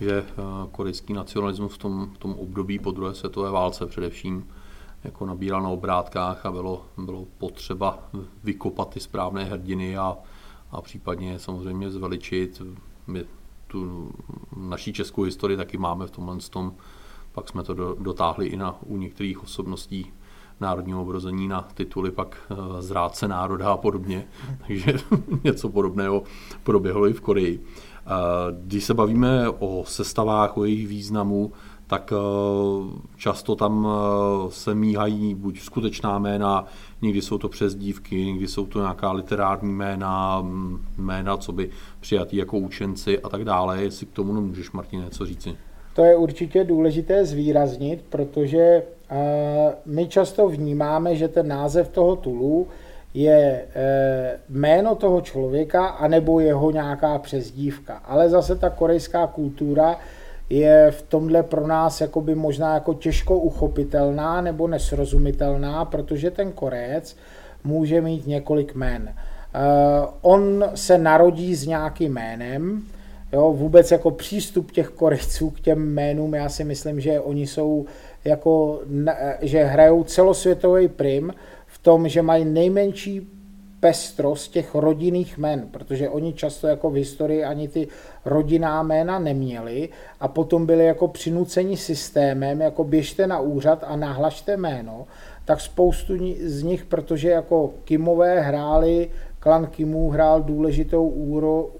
[0.00, 4.48] že uh, korejský nacionalismus v tom, v tom období po druhé světové válce především
[5.04, 7.98] jako nabíral na obrátkách a bylo, bylo potřeba
[8.44, 10.16] vykopat ty správné hrdiny a,
[10.70, 12.62] a případně samozřejmě zveličit.
[13.06, 13.24] My
[13.66, 14.10] tu
[14.56, 16.74] naší českou historii taky máme v tomhle tom,
[17.32, 20.12] pak jsme to do, dotáhli i na, u některých osobností
[20.62, 24.26] národního obrození na tituly pak eh, zrádce národa a podobně.
[24.66, 24.94] Takže
[25.44, 26.22] něco podobného
[26.62, 27.62] proběhlo i v Koreji.
[27.62, 28.10] Eh,
[28.64, 31.52] když se bavíme o sestavách, o jejich významu,
[31.86, 32.16] tak eh,
[33.16, 33.88] často tam
[34.48, 36.64] se míhají buď skutečná jména,
[37.02, 40.44] někdy jsou to přezdívky, někdy jsou to nějaká literární jména,
[40.98, 41.70] jména, co by
[42.00, 43.82] přijatý jako učenci a tak dále.
[43.82, 45.56] Jestli k tomu můžeš, Martin, něco říci?
[45.94, 48.82] To je určitě důležité zvýraznit, protože
[49.86, 52.66] my často vnímáme, že ten název toho tulu
[53.14, 57.94] je e, jméno toho člověka anebo jeho nějaká přezdívka.
[58.04, 59.98] Ale zase ta korejská kultura
[60.50, 67.16] je v tomhle pro nás jakoby možná jako těžko uchopitelná nebo nesrozumitelná, protože ten Korejec
[67.64, 69.08] může mít několik jmén.
[69.08, 69.14] E,
[70.22, 72.82] on se narodí s nějakým jménem,
[73.32, 77.86] jo, vůbec jako přístup těch Korejců k těm jménům, já si myslím, že oni jsou
[78.24, 78.80] jako,
[79.40, 81.34] že hrajou celosvětový prim
[81.66, 83.28] v tom, že mají nejmenší
[83.80, 87.88] pestrost těch rodinných men, protože oni často jako v historii ani ty
[88.24, 89.88] rodinná jména neměli
[90.20, 95.06] a potom byli jako přinuceni systémem, jako běžte na úřad a nahlašte jméno,
[95.44, 96.14] tak spoustu
[96.44, 101.08] z nich, protože jako Kimové hráli, klan Kimů hrál důležitou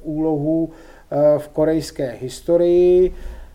[0.02, 0.91] úlohu eh,
[1.38, 3.12] v korejské historii,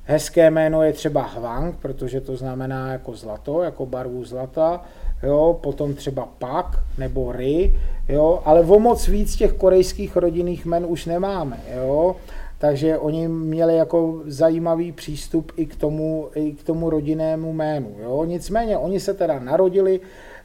[0.09, 4.81] Hezké jméno je třeba Hwang, protože to znamená jako zlato, jako barvu zlata,
[5.23, 6.65] jo, potom třeba Pak
[6.97, 7.75] nebo Ri,
[8.09, 12.15] jo, ale o moc víc těch korejských rodinných jmen už nemáme, jo,
[12.57, 18.23] takže oni měli jako zajímavý přístup i k tomu, i k tomu rodinnému jménu, jo,
[18.25, 19.99] nicméně oni se teda narodili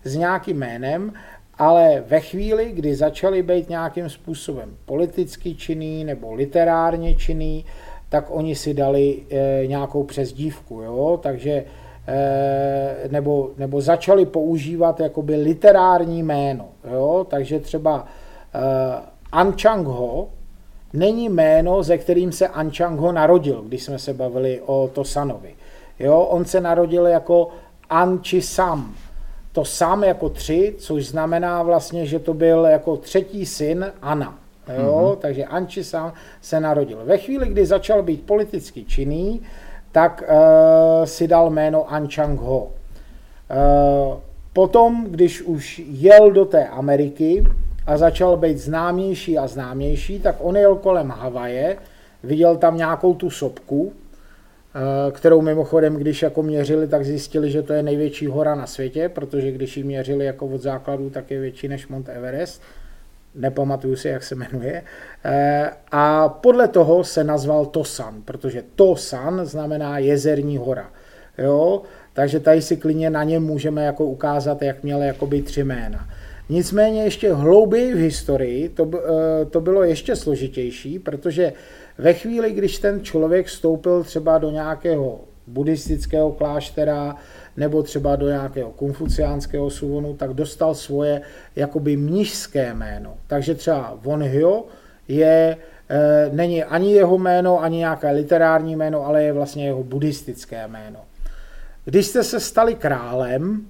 [0.05, 1.13] s nějakým jménem,
[1.63, 7.65] ale ve chvíli, kdy začali být nějakým způsobem politicky činný nebo literárně činný,
[8.09, 11.65] tak oni si dali e, nějakou přezdívku, jo, takže
[12.09, 18.07] e, nebo, nebo začali používat jakoby literární jméno, jo, takže třeba
[18.55, 18.59] e,
[19.33, 20.29] An Chang-ho
[20.93, 25.55] není jméno, ze kterým se An Chang-ho narodil, když jsme se bavili o Tosanovi.
[25.99, 27.49] Jo, on se narodil jako
[27.91, 28.95] An Chi Sam,
[29.53, 34.39] to sam jako tři, což znamená vlastně, že to byl jako třetí syn Ana.
[34.79, 35.13] Jo?
[35.13, 35.17] Mm-hmm.
[35.21, 36.99] Takže Anči sám se narodil.
[37.05, 39.41] Ve chvíli, kdy začal být politicky činný,
[39.93, 42.63] tak uh, si dal jméno An Chang Ho.
[42.63, 44.17] Uh,
[44.53, 47.45] potom, když už jel do té Ameriky
[47.87, 51.77] a začal být známější a známější, tak on jel kolem Havaje,
[52.23, 53.93] viděl tam nějakou tu sopku,
[55.11, 59.53] kterou mimochodem, když jako měřili, tak zjistili, že to je největší hora na světě, protože
[59.53, 62.63] když ji měřili jako od základu, tak je větší než Mount Everest
[63.35, 64.83] nepamatuju si, jak se jmenuje.
[65.25, 70.91] Eh, a podle toho se nazval Tosan, protože Tosan znamená jezerní hora.
[71.39, 71.83] Jo?
[72.13, 76.09] Takže tady si klidně na něm můžeme jako ukázat, jak měl jakoby tři jména.
[76.49, 81.53] Nicméně ještě hlouběji v historii to, eh, to bylo ještě složitější, protože
[81.99, 87.17] ve chvíli, když ten člověk vstoupil třeba do nějakého buddhistického kláštera
[87.57, 91.21] nebo třeba do nějakého konfuciánského suvonu, tak dostal svoje
[91.57, 93.15] jakoby mnižské jméno.
[93.27, 94.65] Takže třeba Von Hyo
[95.09, 95.57] je,
[95.89, 101.01] e, není ani jeho jméno, ani nějaké literární jméno, ale je vlastně jeho buddhistické jméno.
[101.85, 103.67] Když jste se stali králem,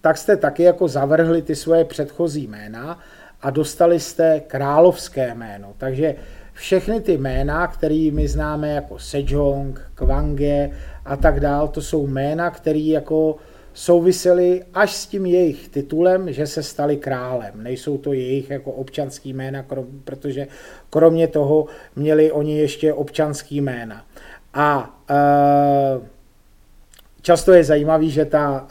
[0.00, 2.98] tak jste taky jako zavrhli ty svoje předchozí jména
[3.42, 5.74] a dostali jste královské jméno.
[5.78, 6.14] Takže
[6.52, 10.70] všechny ty jména, které my známe jako Sejong, Kwange
[11.04, 13.36] a tak dál, to jsou jména, které jako
[13.72, 17.62] souvisely až s tím jejich titulem, že se stali králem.
[17.62, 19.64] Nejsou to jejich jako občanský jména,
[20.04, 20.46] protože
[20.90, 24.04] kromě toho měli oni ještě občanský jména.
[24.54, 26.19] A e,
[27.22, 28.66] často je zajímavý, že, ta,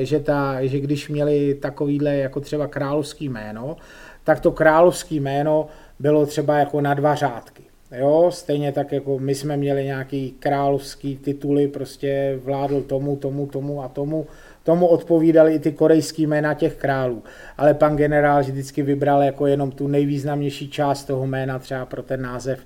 [0.00, 3.76] e, že, ta, že když měli takovýhle jako třeba královský jméno,
[4.24, 5.66] tak to královský jméno
[5.98, 7.62] bylo třeba jako na dva řádky.
[7.92, 13.82] Jo, stejně tak jako my jsme měli nějaký královský tituly, prostě vládl tomu, tomu, tomu
[13.82, 14.26] a tomu,
[14.62, 17.22] tomu odpovídaly i ty korejský jména těch králů.
[17.58, 22.22] Ale pan generál vždycky vybral jako jenom tu nejvýznamnější část toho jména třeba pro ten
[22.22, 22.60] název,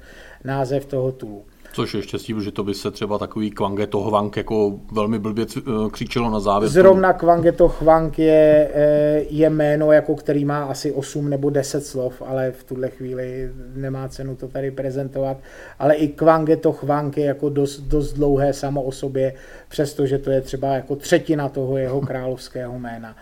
[0.45, 1.45] název toho tulu.
[1.73, 5.61] Což je štěstí, že to by se třeba takový Kvangeto Hwang jako velmi blbě eh,
[5.91, 6.71] křičelo na závěr.
[6.71, 12.23] Zrovna Kvangeto Hwang je, eh, je jméno, jako který má asi 8 nebo 10 slov,
[12.27, 15.37] ale v tuhle chvíli nemá cenu to tady prezentovat.
[15.79, 19.35] Ale i Kvangeto Hwang je jako dost, dost dlouhé samo o sobě,
[19.69, 23.17] přestože to je třeba jako třetina toho jeho královského jména.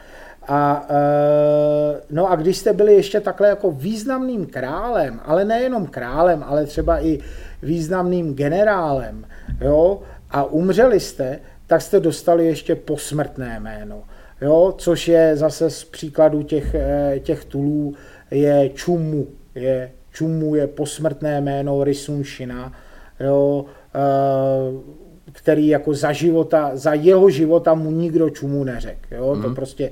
[0.48, 6.44] A, eh, no a když jste byli ještě takhle jako významným králem, ale nejenom králem,
[6.46, 7.18] ale třeba i
[7.62, 9.26] významným generálem,
[9.60, 10.00] jo,
[10.30, 14.02] a umřeli jste, tak jste dostali ještě posmrtné jméno,
[14.40, 17.94] jo, což je zase z příkladu těch, eh, těch tulů,
[18.30, 22.72] je Čumu, je Čumu je posmrtné jméno Risunšina,
[23.20, 24.98] jo, eh,
[25.32, 29.42] který jako za života, za jeho života mu nikdo Čumu neřekl, jo, mm.
[29.42, 29.54] to mhm.
[29.54, 29.90] prostě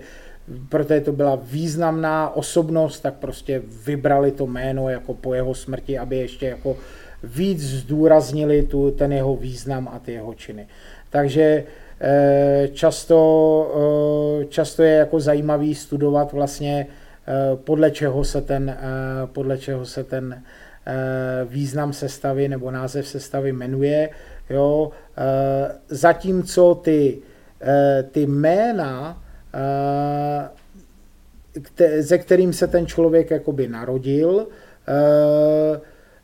[0.69, 6.17] protože to byla významná osobnost, tak prostě vybrali to jméno jako po jeho smrti, aby
[6.17, 6.77] ještě jako
[7.27, 10.67] víc zdůraznili tu, ten jeho význam a ty jeho činy.
[11.11, 11.65] Takže
[12.01, 13.21] eh, často,
[14.43, 18.77] eh, často je jako zajímavý studovat vlastně eh, podle čeho se ten,
[19.33, 20.43] podle čeho se ten
[21.45, 24.11] význam sestavy nebo název sestavy jmenuje.
[24.51, 24.91] Jo.
[25.89, 27.19] Zatímco ty,
[28.11, 29.23] ty jména,
[32.01, 34.47] se kterým se ten člověk jakoby narodil,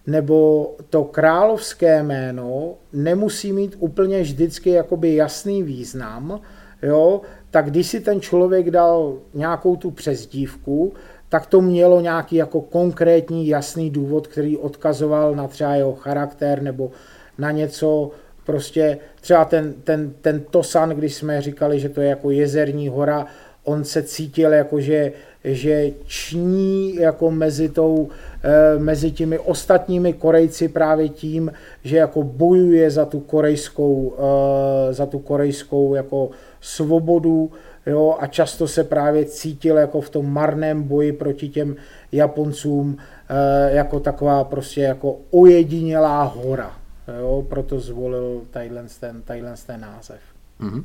[0.06, 6.40] nebo to královské jméno nemusí mít úplně vždycky jakoby jasný význam,
[6.82, 10.92] jo, tak když si ten člověk dal nějakou tu přezdívku,
[11.28, 16.90] tak to mělo nějaký jako konkrétní jasný důvod, který odkazoval na třeba jeho charakter nebo
[17.38, 18.10] na něco,
[18.44, 23.26] prostě třeba ten, ten, ten Tosan, když jsme říkali, že to je jako jezerní hora,
[23.64, 25.12] on se cítil jako, že,
[25.44, 28.08] že ční jako mezi, tou,
[28.42, 31.52] eh, mezi těmi ostatními Korejci právě tím,
[31.84, 36.30] že jako bojuje za tu korejskou, eh, za tu korejskou jako
[36.60, 37.50] svobodu,
[37.86, 41.76] jo, a často se právě cítil jako v tom marném boji proti těm
[42.12, 42.96] Japoncům
[43.28, 46.72] eh, jako taková prostě jako ojedinělá hora.
[47.20, 49.22] Jo, proto zvolil tadyhle ten,
[49.66, 50.20] ten název.
[50.60, 50.82] Mm-hmm.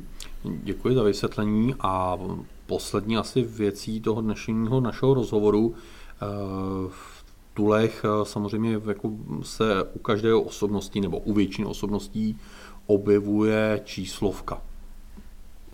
[0.62, 2.18] Děkuji za vysvětlení a
[2.68, 5.74] poslední asi věcí toho dnešního našeho rozhovoru.
[5.74, 6.26] Eh,
[6.88, 9.10] v Tulech eh, samozřejmě jako
[9.42, 12.38] se u každé osobnosti nebo u většiny osobností
[12.86, 14.62] objevuje číslovka.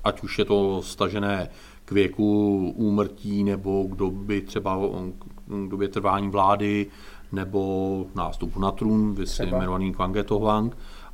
[0.04, 1.48] Ať už je to stažené
[1.84, 4.78] k věku úmrtí nebo k době třeba
[5.46, 6.86] k době trvání vlády
[7.32, 10.24] nebo nástupu na trůn, vysy jmenovaný Kwange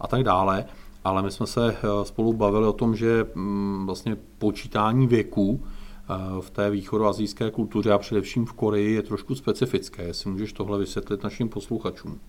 [0.01, 0.65] a tak dále
[1.05, 6.15] ale my jsme se eh, spolu bavili o tom, že mm, vlastně počítání věku eh,
[6.41, 10.03] v té východoazijské kultuře a především v Koreji je trošku specifické.
[10.03, 12.21] Jestli můžeš tohle vysvětlit našim posluchačům.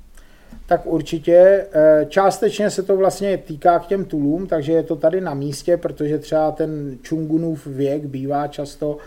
[0.66, 1.68] Tak určitě.
[1.72, 5.78] Eh, částečně se to vlastně týká k těm tulům, takže je to tady na místě,
[5.78, 8.98] protože třeba ten Čungunův věk bývá často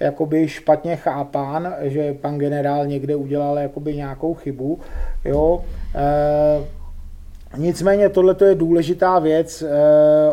[0.00, 4.80] jakoby špatně chápán, že pan generál někde udělal jakoby nějakou chybu.
[5.24, 5.64] Jo.
[7.56, 9.68] Nicméně tohle je důležitá věc e,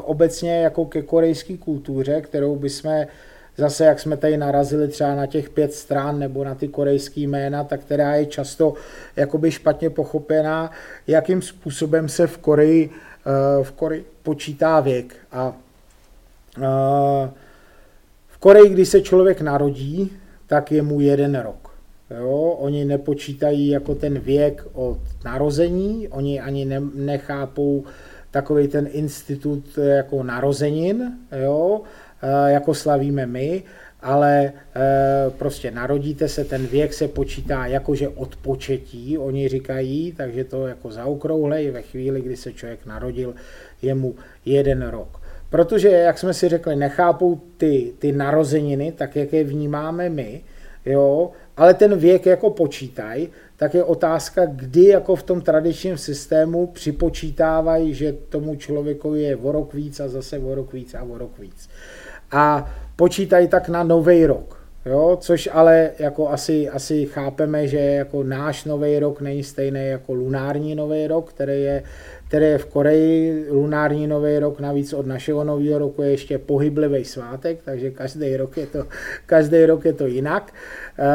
[0.01, 3.05] obecně jako ke korejské kultuře, kterou bychom
[3.57, 7.63] zase, jak jsme tady narazili třeba na těch pět stran nebo na ty korejské jména,
[7.63, 8.73] tak která je často
[9.15, 10.71] jakoby špatně pochopená,
[11.07, 15.15] jakým způsobem se v Koreji, e, v Koreji počítá věk.
[15.31, 15.53] A
[16.57, 16.61] e,
[18.27, 20.17] v Koreji, když se člověk narodí,
[20.47, 21.68] tak je mu jeden rok.
[22.17, 27.83] Jo, oni nepočítají jako ten věk od narození, oni ani ne, nechápou
[28.31, 31.11] takový ten institut jako narozenin,
[31.43, 31.81] jo,
[32.21, 33.63] e, jako slavíme my,
[34.01, 34.51] ale e,
[35.29, 40.91] prostě narodíte se, ten věk se počítá jakože od početí, oni říkají, takže to jako
[40.91, 43.33] zaokrouhlej ve chvíli, kdy se člověk narodil,
[43.81, 45.21] je mu jeden rok.
[45.49, 50.41] Protože, jak jsme si řekli, nechápou ty, ty narozeniny, tak jak je vnímáme my,
[50.85, 56.67] jo, ale ten věk jako počítají, tak je otázka, kdy jako v tom tradičním systému
[56.67, 61.17] připočítávají, že tomu člověku je o rok víc a zase o rok víc a o
[61.17, 61.69] rok víc.
[62.31, 64.59] A počítají tak na nový rok.
[64.85, 70.13] Jo, což ale jako asi, asi chápeme, že jako náš nový rok není stejný jako
[70.13, 71.83] lunární nový rok, který je,
[72.29, 73.45] který je v Koreji.
[73.49, 78.57] Lunární nový rok navíc od našeho nového roku je ještě pohyblivý svátek, takže každý rok
[78.57, 78.85] je to,
[79.25, 80.53] každý rok je to jinak.
[80.99, 81.05] E,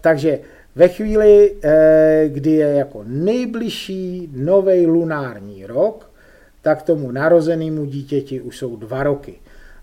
[0.00, 0.38] takže
[0.74, 6.10] ve chvíli, e, kdy je jako nejbližší nový lunární rok,
[6.62, 9.34] tak tomu narozenému dítěti už jsou dva roky.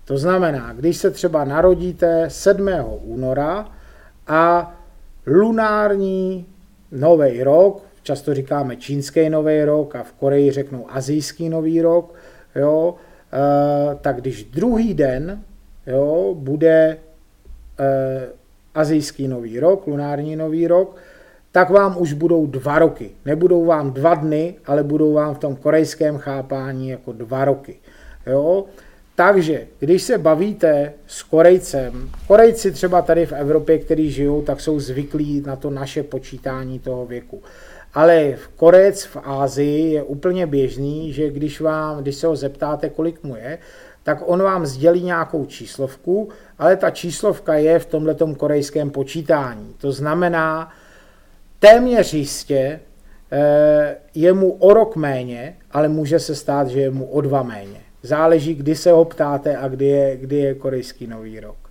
[0.04, 2.68] To znamená, když se třeba narodíte 7.
[3.04, 3.68] února
[4.26, 4.74] a
[5.26, 6.46] lunární
[6.92, 12.14] nový rok, často říkáme čínský nový rok a v Koreji řeknou azijský nový rok,
[12.54, 12.94] jo,
[13.32, 15.42] e, tak když druhý den
[15.86, 16.98] jo, bude e,
[18.74, 20.96] azijský nový rok, lunární nový rok,
[21.52, 23.10] tak vám už budou dva roky.
[23.24, 27.76] Nebudou vám dva dny, ale budou vám v tom korejském chápání jako dva roky.
[28.26, 28.64] Jo?
[29.14, 34.80] Takže, když se bavíte s Korejcem, Korejci třeba tady v Evropě, kteří žijou, tak jsou
[34.80, 37.42] zvyklí na to naše počítání toho věku.
[37.96, 42.90] Ale v Korec v Ázii je úplně běžný, že když, vám, když se ho zeptáte,
[42.90, 43.58] kolik mu je,
[44.02, 46.28] tak on vám sdělí nějakou číslovku,
[46.58, 49.74] ale ta číslovka je v tomhletom korejském počítání.
[49.78, 50.72] To znamená,
[51.58, 52.80] téměř jistě
[53.32, 57.42] eh, je mu o rok méně, ale může se stát, že je mu o dva
[57.42, 57.80] méně.
[58.02, 61.70] Záleží, kdy se ho ptáte a kdy je, kdy je korejský nový rok.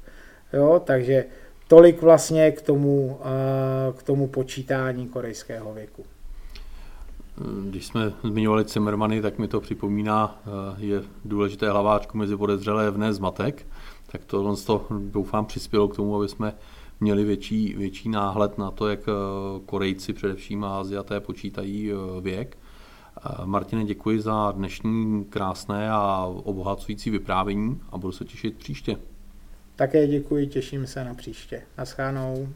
[0.54, 1.26] Jo, takže
[1.68, 6.04] tolik vlastně k tomu, eh, k tomu počítání korejského věku.
[7.70, 13.14] Když jsme zmiňovali Cimmermany, tak mi to připomíná, eh, je důležité hlaváčku mezi podezřelé vné
[13.14, 13.68] zmatek,
[14.12, 16.54] tak to, to doufám přispělo k tomu, aby jsme
[17.00, 19.12] měli větší, větší náhled na to, jak eh,
[19.66, 22.58] Korejci především a Aziaté počítají eh, věk.
[23.46, 28.98] Martine, děkuji za dnešní krásné a obohacující vyprávění a budu se těšit příště.
[29.76, 31.62] Také děkuji, těším se na příště.
[31.78, 32.48] Naschánou.